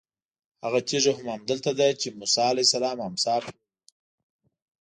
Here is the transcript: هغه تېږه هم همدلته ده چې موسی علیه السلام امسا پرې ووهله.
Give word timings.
هغه 0.63 0.79
تېږه 0.87 1.11
هم 1.17 1.27
همدلته 1.35 1.71
ده 1.79 1.87
چې 2.01 2.07
موسی 2.19 2.41
علیه 2.51 2.65
السلام 2.67 2.97
امسا 3.07 3.35
پرې 3.43 3.55
ووهله. 3.55 3.63